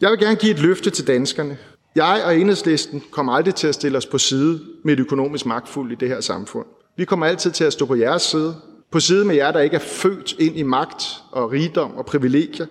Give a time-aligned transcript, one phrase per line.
[0.00, 1.58] Jeg vil gerne give et løfte til danskerne.
[1.94, 5.92] Jeg og enhedslisten kommer aldrig til at stille os på side med et økonomisk magtfuldt
[5.92, 6.66] i det her samfund.
[6.96, 8.54] Vi kommer altid til at stå på jeres side.
[8.90, 12.66] På side med jer, der ikke er født ind i magt og rigdom og privilegier.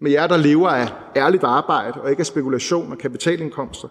[0.00, 3.88] Med jer, der lever af ærligt arbejde og ikke af spekulation og kapitalindkomster.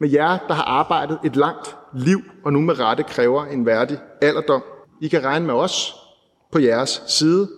[0.00, 3.98] Med jer, der har arbejdet et langt liv og nu med rette kræver en værdig
[4.20, 4.62] alderdom.
[5.00, 5.94] I kan regne med os
[6.52, 7.48] på jeres side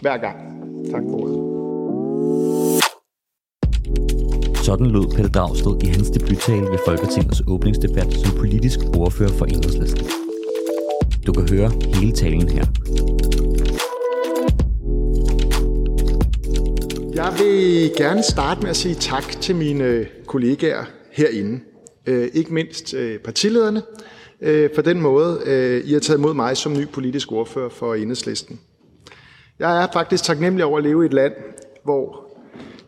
[0.00, 0.36] hver gang.
[0.90, 1.37] Tak for ordet.
[4.68, 10.06] Sådan lød Pelle Dragsted i hans debuttale ved Folketingets åbningsdebat som politisk ordfører for Enhedslisten.
[11.26, 12.64] Du kan høre hele talen her.
[17.14, 21.60] Jeg vil gerne starte med at sige tak til mine kollegaer herinde.
[22.06, 23.82] Øh, ikke mindst øh, partilederne,
[24.40, 25.40] øh, for den måde,
[25.84, 28.60] I har taget imod mig som ny politisk ordfører for Enhedslisten.
[29.58, 31.32] Jeg er faktisk taknemmelig over at leve i et land,
[31.84, 32.27] hvor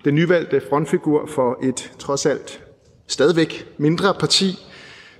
[0.04, 2.62] den nyvalgte frontfigur for et trods alt
[3.10, 4.58] stadigvæk mindre parti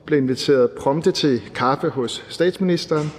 [0.07, 3.13] blev inviteret prompte til kaffe hos statsministeren,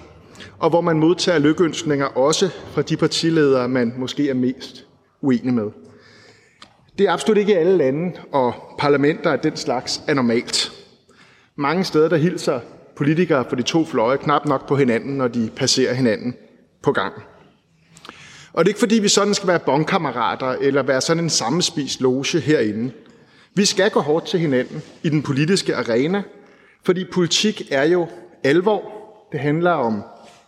[0.59, 4.86] og hvor man modtager lykønskninger også fra de partiledere, man måske er mest
[5.22, 5.72] uenig med.
[6.98, 10.72] Det er absolut ikke alle lande og parlamenter, at den slags er normalt.
[11.56, 12.59] Mange steder der hilser
[12.96, 16.36] politikere for de to fløje knap nok på hinanden, når de passerer hinanden
[16.84, 17.14] på gang.
[18.53, 22.02] Og det er ikke fordi, vi sådan skal være bondkammerater eller være sådan en sammenspist
[22.02, 22.91] loge herinde.
[23.55, 26.23] Vi skal gå hårdt til hinanden i den politiske arena,
[26.83, 28.07] fordi politik er jo
[28.44, 28.91] alvor.
[29.31, 30.03] Det handler om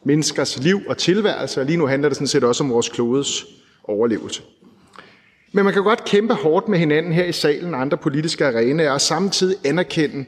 [0.05, 3.45] menneskers liv og tilværelse, og lige nu handler det sådan set også om vores klodes
[3.83, 4.41] overlevelse.
[5.51, 8.91] Men man kan godt kæmpe hårdt med hinanden her i salen og andre politiske arenaer,
[8.91, 10.25] og samtidig anerkende,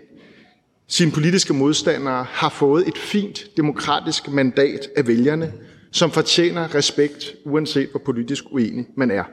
[0.88, 5.54] sine politiske modstandere har fået et fint demokratisk mandat af vælgerne,
[5.96, 9.24] som fortjener respekt, uanset hvor politisk uenig man er.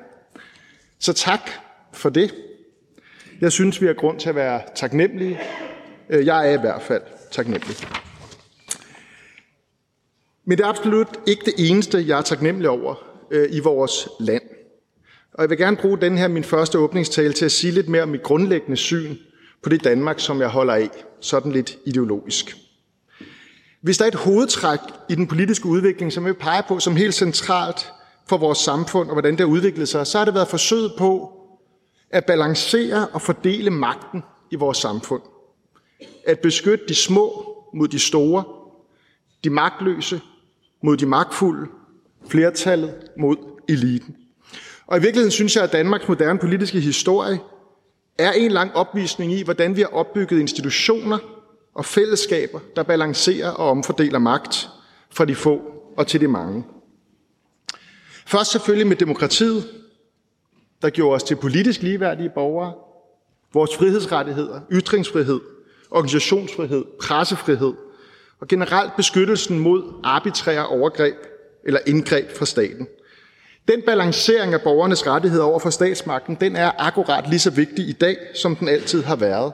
[0.99, 1.51] Så tak
[1.93, 2.35] for det.
[3.41, 5.41] Jeg synes, vi har grund til at være taknemmelige.
[6.11, 7.77] Øh, jeg er i hvert fald taknemmelig.
[10.45, 12.95] Men det er absolut ikke det eneste, jeg er taknemmelig over
[13.31, 14.43] øh, i vores land.
[15.35, 18.03] Og jeg vil gerne bruge den her min første åbningstale til at sige lidt mere
[18.03, 19.17] om mit grundlæggende syn
[19.63, 22.62] på det Danmark, som jeg holder af, sådan lidt ideologisk.
[23.83, 24.79] Hvis der er et hovedtræk
[25.09, 27.93] i den politiske udvikling, som jeg peger på som helt centralt
[28.29, 31.33] for vores samfund og hvordan det har udviklet sig, så har det været forsøget på
[32.11, 35.23] at balancere og fordele magten i vores samfund.
[36.27, 38.45] At beskytte de små mod de store,
[39.45, 40.21] de magtløse
[40.83, 41.71] mod de magtfulde,
[42.29, 43.37] flertallet mod
[43.69, 44.17] eliten.
[44.87, 47.39] Og i virkeligheden synes jeg, at Danmarks moderne politiske historie
[48.19, 51.19] er en lang opvisning i, hvordan vi har opbygget institutioner
[51.75, 54.69] og fællesskaber, der balancerer og omfordeler magt
[55.11, 55.61] fra de få
[55.97, 56.65] og til de mange.
[58.27, 59.65] Først selvfølgelig med demokratiet,
[60.83, 62.73] der gjorde os til politisk ligeværdige borgere,
[63.53, 65.41] vores frihedsrettigheder, ytringsfrihed,
[65.91, 67.73] organisationsfrihed, pressefrihed
[68.41, 71.17] og generelt beskyttelsen mod arbitrære overgreb
[71.65, 72.87] eller indgreb fra staten.
[73.69, 77.93] Den balancering af borgernes rettigheder over for statsmagten, den er akkurat lige så vigtig i
[77.93, 79.53] dag, som den altid har været.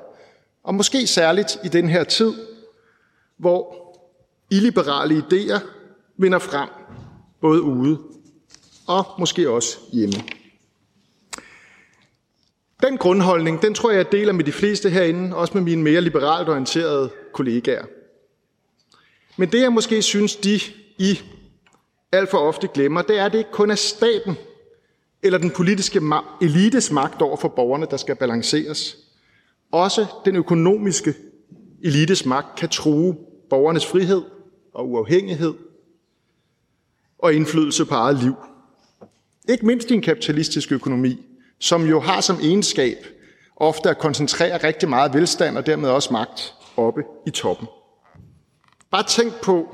[0.69, 2.35] Og måske særligt i den her tid,
[3.37, 3.75] hvor
[4.51, 5.61] illiberale idéer
[6.17, 6.69] vinder frem,
[7.41, 7.99] både ude
[8.87, 10.15] og måske også hjemme.
[12.83, 16.01] Den grundholdning, den tror jeg, jeg deler med de fleste herinde, også med mine mere
[16.01, 17.85] liberalt orienterede kollegaer.
[19.37, 20.61] Men det, jeg måske synes, de
[20.99, 21.21] I
[22.13, 24.37] alt for ofte glemmer, det er, at det ikke kun er staten
[25.23, 26.01] eller den politiske
[26.43, 29.08] elites magt over for borgerne, der skal balanceres.
[29.73, 31.15] Også den økonomiske
[31.85, 33.17] elites magt kan true
[33.51, 34.23] borgernes frihed
[34.75, 35.55] og uafhængighed
[37.19, 38.35] og indflydelse på eget liv.
[39.49, 41.27] Ikke mindst i en kapitalistisk økonomi,
[41.59, 42.97] som jo har som egenskab
[43.57, 47.69] ofte at koncentrere rigtig meget velstand og dermed også magt oppe i toppen.
[48.91, 49.67] Bare tænk på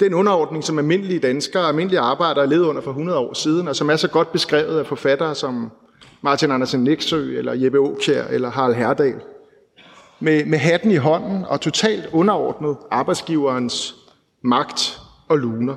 [0.00, 3.76] den underordning, som almindelige danskere og almindelige arbejdere levede under for 100 år siden, og
[3.76, 5.70] som er så godt beskrevet af forfattere som
[6.22, 9.20] Martin Andersen Nexø, eller Jeppe Aukjær, eller Harald Herdal.
[10.20, 13.94] Med, med hatten i hånden og totalt underordnet arbejdsgiverens
[14.42, 14.98] magt
[15.28, 15.74] og luner.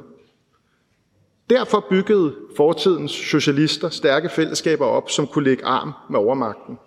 [1.50, 6.77] Derfor byggede fortidens socialister stærke fællesskaber op, som kunne lægge arm med overmagten.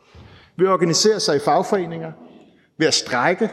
[0.56, 2.12] Ved at organisere sig i fagforeninger,
[2.78, 3.50] ved at strække,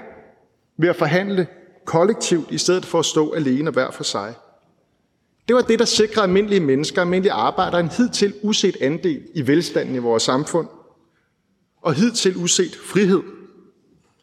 [0.78, 1.48] ved at forhandle
[1.86, 4.34] kollektivt, i stedet for at stå alene og hver for sig.
[5.48, 9.96] Det var det, der sikrede almindelige mennesker, almindelige arbejdere, en hidtil uset andel i velstanden
[9.96, 10.68] i vores samfund,
[11.82, 13.22] og hidtil uset frihed.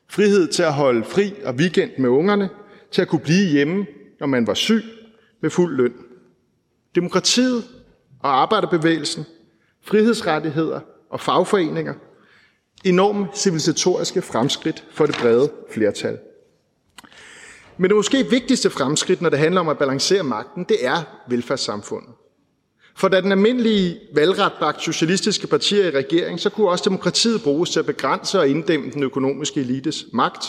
[0.09, 2.51] Frihed til at holde fri og weekend med ungerne,
[2.91, 3.87] til at kunne blive hjemme,
[4.21, 4.83] når man var syg,
[5.43, 5.93] med fuld løn.
[6.95, 7.65] Demokratiet
[8.21, 9.25] og arbejderbevægelsen,
[9.83, 10.81] frihedsrettigheder
[11.11, 11.95] og fagforeninger.
[12.85, 16.19] Enorme civilisatoriske fremskridt for det brede flertal.
[17.79, 22.11] Men det måske vigtigste fremskridt, når det handler om at balancere magten, det er velfærdssamfundet.
[22.97, 27.71] For da den almindelige valgret bragte socialistiske partier i regering, så kunne også demokratiet bruges
[27.71, 30.45] til at begrænse og inddæmme den økonomiske elites magt.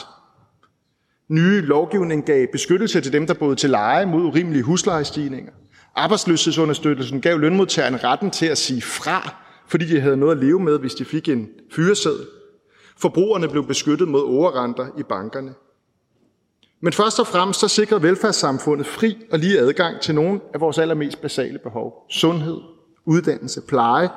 [1.30, 5.52] Nye lovgivning gav beskyttelse til dem, der boede til leje mod urimelige huslejestigninger.
[5.96, 9.36] Arbejdsløshedsunderstøttelsen gav lønmodtagerne retten til at sige fra,
[9.68, 12.26] fordi de havde noget at leve med, hvis de fik en fyreseddel.
[12.98, 15.54] Forbrugerne blev beskyttet mod overrenter i bankerne.
[16.86, 20.78] Men først og fremmest så sikrer velfærdssamfundet fri og lige adgang til nogle af vores
[20.78, 22.06] allermest basale behov.
[22.10, 22.58] Sundhed,
[23.06, 24.10] uddannelse, pleje.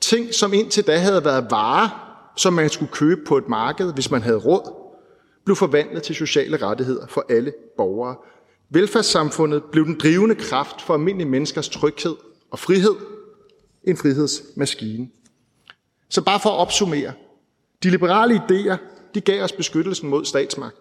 [0.00, 1.88] Ting, som indtil da havde været varer,
[2.36, 4.92] som man skulle købe på et marked, hvis man havde råd,
[5.44, 8.16] blev forvandlet til sociale rettigheder for alle borgere.
[8.70, 12.16] Velfærdssamfundet blev den drivende kraft for almindelige menneskers tryghed
[12.50, 12.94] og frihed.
[13.84, 15.08] En frihedsmaskine.
[16.08, 17.12] Så bare for at opsummere.
[17.82, 18.76] De liberale idéer,
[19.14, 20.76] de gav os beskyttelsen mod statsmagt.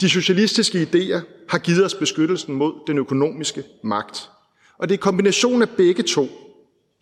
[0.00, 4.30] De socialistiske idéer har givet os beskyttelsen mod den økonomiske magt.
[4.78, 6.28] Og det er kombinationen af begge to,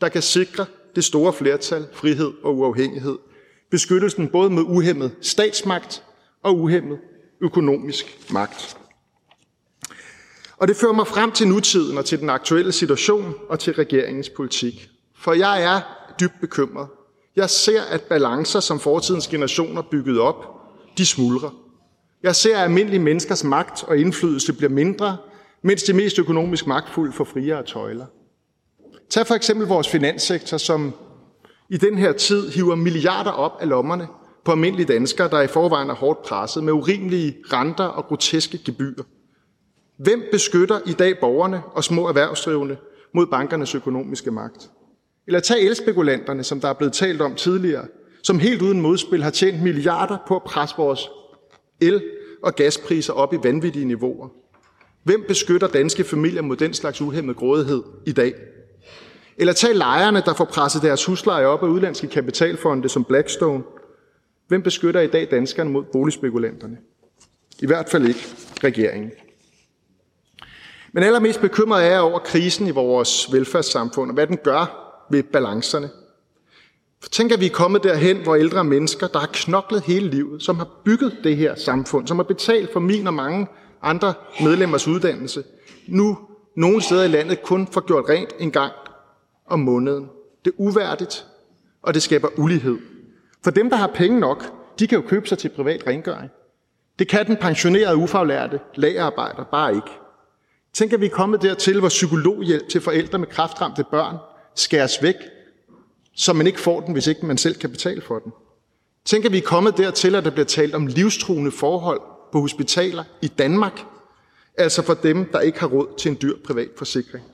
[0.00, 0.66] der kan sikre
[0.96, 3.18] det store flertal, frihed og uafhængighed.
[3.70, 6.02] Beskyttelsen både mod uhemmet statsmagt
[6.42, 6.98] og uhemmet
[7.40, 8.76] økonomisk magt.
[10.56, 14.28] Og det fører mig frem til nutiden og til den aktuelle situation og til regeringens
[14.28, 14.88] politik.
[15.18, 15.80] For jeg er
[16.20, 16.88] dybt bekymret.
[17.36, 20.44] Jeg ser, at balancer, som fortidens generationer byggede op,
[20.98, 21.67] de smuldrer.
[22.22, 25.16] Jeg ser, at almindelige menneskers magt og indflydelse bliver mindre,
[25.62, 28.06] mens de mest økonomisk magtfulde får friere tøjler.
[29.10, 30.92] Tag for eksempel vores finanssektor, som
[31.70, 34.06] i den her tid hiver milliarder op af lommerne
[34.44, 39.02] på almindelige danskere, der i forvejen er hårdt presset med urimelige renter og groteske gebyrer.
[39.96, 42.76] Hvem beskytter i dag borgerne og små erhvervsdrivende
[43.14, 44.70] mod bankernes økonomiske magt?
[45.26, 47.84] Eller tag elspekulanterne, som der er blevet talt om tidligere,
[48.22, 51.08] som helt uden modspil har tjent milliarder på at presse vores
[51.80, 52.02] el-
[52.42, 54.28] og gaspriser op i vanvittige niveauer.
[55.02, 58.34] Hvem beskytter danske familier mod den slags uhemmet grådighed i dag?
[59.36, 63.64] Eller tag lejerne, der får presset deres husleje op af udlandske kapitalfonde som Blackstone.
[64.48, 66.78] Hvem beskytter i dag danskerne mod boligspekulanterne?
[67.62, 68.26] I hvert fald ikke
[68.64, 69.10] regeringen.
[70.92, 75.22] Men allermest bekymret er jeg over krisen i vores velfærdssamfund, og hvad den gør ved
[75.22, 75.90] balancerne.
[77.02, 80.42] For tænk, at vi er kommet derhen, hvor ældre mennesker, der har knoklet hele livet,
[80.42, 83.46] som har bygget det her samfund, som har betalt for min og mange
[83.82, 85.42] andre medlemmers uddannelse,
[85.88, 86.18] nu
[86.56, 88.72] nogle steder i landet kun får gjort rent en gang
[89.46, 90.08] om måneden.
[90.44, 91.26] Det er uværdigt,
[91.82, 92.78] og det skaber ulighed.
[93.44, 94.44] For dem, der har penge nok,
[94.78, 96.30] de kan jo købe sig til privat rengøring.
[96.98, 99.90] Det kan den pensionerede ufaglærte lagerarbejder bare ikke.
[100.72, 104.16] Tænk, at vi er kommet dertil, hvor psykologhjælp til forældre med kraftramte børn
[104.54, 105.14] skæres væk,
[106.18, 108.32] så man ikke får den, hvis ikke man selv kan betale for den.
[109.04, 112.00] Tænk, at vi er kommet dertil, at der bliver talt om livstruende forhold
[112.32, 113.80] på hospitaler i Danmark,
[114.56, 117.24] altså for dem, der ikke har råd til en dyr privat forsikring.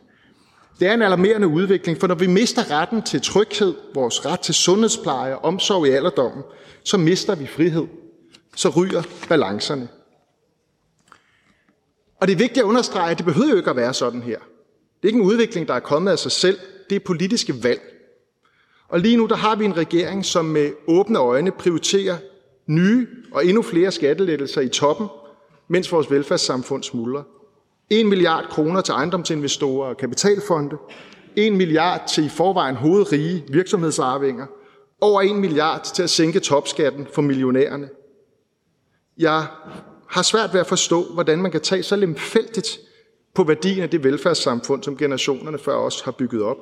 [0.81, 4.55] Det er en alarmerende udvikling, for når vi mister retten til tryghed, vores ret til
[4.55, 6.43] sundhedspleje og omsorg i alderdommen,
[6.83, 7.87] så mister vi frihed.
[8.57, 9.89] Så ryger balancerne.
[12.21, 14.39] Og det er vigtigt at understrege, at det behøver jo ikke at være sådan her.
[14.39, 16.59] Det er ikke en udvikling, der er kommet af sig selv.
[16.91, 17.94] Det er politiske valg.
[18.89, 22.17] Og lige nu der har vi en regering, som med åbne øjne prioriterer
[22.67, 25.07] nye og endnu flere skattelettelser i toppen,
[25.69, 27.23] mens vores velfærdssamfund smuldrer.
[27.91, 30.77] 1 milliard kroner til ejendomsinvestorer og kapitalfonde,
[31.37, 34.47] 1 milliard til i forvejen hovedrige virksomhedsarvinger,
[35.01, 37.89] over 1 milliard til at sænke topskatten for millionærerne.
[39.19, 39.47] Jeg
[40.09, 42.79] har svært ved at forstå, hvordan man kan tage så lemfældigt
[43.35, 46.57] på værdien af det velfærdssamfund, som generationerne før os har bygget op.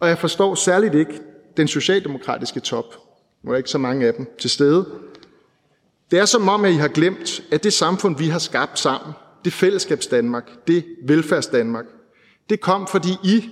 [0.00, 1.20] Og jeg forstår særligt ikke
[1.56, 2.84] den socialdemokratiske top.
[3.42, 4.86] Nu er ikke så mange af dem til stede.
[6.10, 9.12] Det er som om, at I har glemt, at det samfund, vi har skabt sammen,
[9.44, 11.84] det fællesskabs Danmark, det velfærds Danmark,
[12.50, 13.50] det kom, fordi I,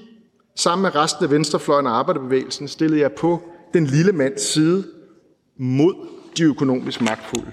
[0.57, 3.43] sammen med resten af venstrefløjen og arbejderbevægelsen, stillede jer på
[3.75, 4.85] den lille mands side
[5.57, 5.95] mod
[6.37, 7.53] de økonomisk magtfulde.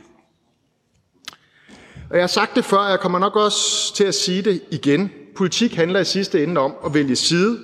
[2.09, 4.61] Og jeg har sagt det før, og jeg kommer nok også til at sige det
[4.71, 5.11] igen.
[5.35, 7.59] Politik handler i sidste ende om at vælge side,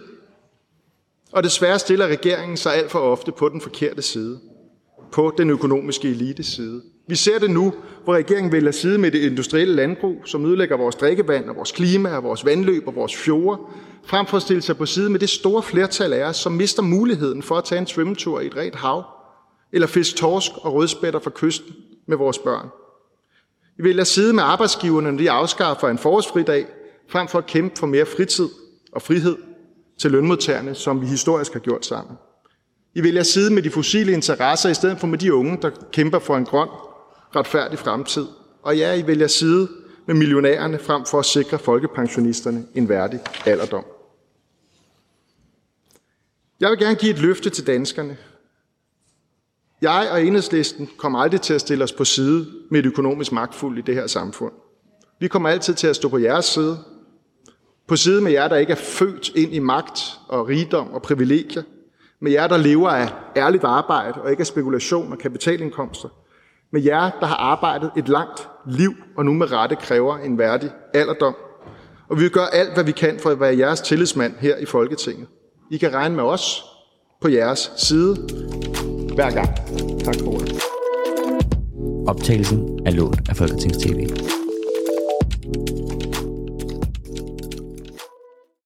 [1.33, 4.39] og desværre stiller regeringen sig alt for ofte på den forkerte side,
[5.11, 6.81] på den økonomiske elites side.
[7.07, 7.73] Vi ser det nu,
[8.03, 12.15] hvor regeringen vælger side med det industrielle landbrug, som ødelægger vores drikkevand og vores klima
[12.15, 13.61] og vores vandløb og vores fjorde,
[14.05, 16.81] frem for at stille sig på side med det store flertal af os, som mister
[16.81, 19.03] muligheden for at tage en svømmetur i et rent hav,
[19.73, 21.75] eller fiske torsk og rødspætter fra kysten
[22.07, 22.67] med vores børn.
[23.77, 26.65] Vi vælger side med arbejdsgiverne, når de afskaffer en forårsfridag,
[27.09, 28.49] frem for at kæmpe for mere fritid
[28.91, 29.35] og frihed
[29.97, 32.17] til lønmodtagerne, som vi historisk har gjort sammen.
[32.95, 36.19] I vælger side med de fossile interesser i stedet for med de unge, der kæmper
[36.19, 36.67] for en grøn,
[37.35, 38.25] retfærdig fremtid.
[38.63, 39.69] Og ja, I vælger side
[40.05, 43.85] med millionærerne frem for at sikre folkepensionisterne en værdig alderdom.
[46.59, 48.17] Jeg vil gerne give et løfte til danskerne.
[49.81, 53.79] Jeg og enhedslisten kommer aldrig til at stille os på side med et økonomisk magtfuldt
[53.79, 54.53] i det her samfund.
[55.19, 56.79] Vi kommer altid til at stå på jeres side.
[57.93, 61.63] På side med jer, der ikke er født ind i magt og rigdom og privilegier.
[62.21, 66.09] Med jer, der lever af ærligt arbejde og ikke af spekulation og kapitalindkomster.
[66.71, 70.69] Med jer, der har arbejdet et langt liv og nu med rette kræver en værdig
[70.93, 71.35] alderdom.
[72.09, 74.65] Og vi vil gøre alt, hvad vi kan for at være jeres tillidsmand her i
[74.65, 75.27] Folketinget.
[75.71, 76.63] I kan regne med os
[77.21, 78.15] på jeres side
[79.15, 79.49] hver gang.
[80.03, 80.61] Tak for ordet.
[82.07, 84.07] Optagelsen er lånt af Folketings TV.